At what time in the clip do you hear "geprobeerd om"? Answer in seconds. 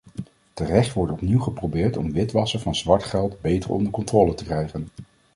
1.39-2.11